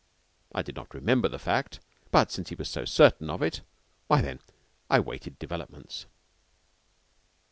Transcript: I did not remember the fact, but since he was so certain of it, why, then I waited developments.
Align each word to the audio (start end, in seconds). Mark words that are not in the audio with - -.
I 0.51 0.63
did 0.63 0.75
not 0.75 0.95
remember 0.95 1.27
the 1.27 1.37
fact, 1.37 1.79
but 2.09 2.31
since 2.31 2.49
he 2.49 2.55
was 2.55 2.67
so 2.67 2.85
certain 2.85 3.29
of 3.29 3.43
it, 3.43 3.61
why, 4.07 4.21
then 4.23 4.39
I 4.89 4.99
waited 4.99 5.37
developments. 5.37 6.07